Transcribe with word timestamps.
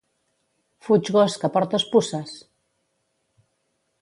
Fuig 0.87 1.11
gos, 1.17 1.35
que 1.43 1.51
portes 1.57 1.85
puces! 1.93 2.33